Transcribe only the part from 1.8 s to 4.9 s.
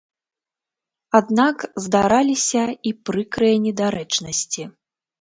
здараліся і прыкрыя недарэчнасці.